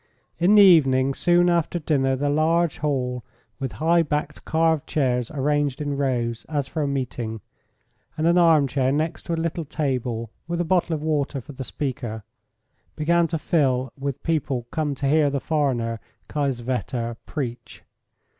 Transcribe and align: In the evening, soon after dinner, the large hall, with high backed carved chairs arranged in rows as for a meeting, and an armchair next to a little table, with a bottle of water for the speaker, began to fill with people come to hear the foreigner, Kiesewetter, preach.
In 0.39 0.55
the 0.55 0.63
evening, 0.63 1.13
soon 1.13 1.47
after 1.47 1.77
dinner, 1.77 2.15
the 2.15 2.27
large 2.27 2.79
hall, 2.79 3.23
with 3.59 3.73
high 3.73 4.01
backed 4.01 4.43
carved 4.45 4.87
chairs 4.87 5.29
arranged 5.29 5.79
in 5.79 5.95
rows 5.95 6.43
as 6.49 6.67
for 6.67 6.81
a 6.81 6.87
meeting, 6.87 7.39
and 8.17 8.25
an 8.25 8.35
armchair 8.35 8.91
next 8.91 9.27
to 9.27 9.33
a 9.33 9.35
little 9.35 9.63
table, 9.63 10.31
with 10.47 10.59
a 10.59 10.63
bottle 10.65 10.95
of 10.95 11.03
water 11.03 11.39
for 11.39 11.53
the 11.53 11.63
speaker, 11.63 12.23
began 12.95 13.27
to 13.27 13.37
fill 13.37 13.93
with 13.95 14.23
people 14.23 14.65
come 14.71 14.95
to 14.95 15.05
hear 15.07 15.29
the 15.29 15.39
foreigner, 15.39 15.99
Kiesewetter, 16.27 17.17
preach. 17.27 17.83